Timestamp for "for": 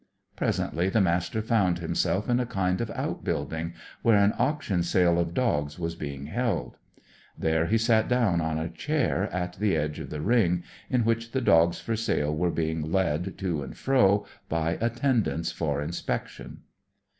11.79-11.95, 15.51-15.83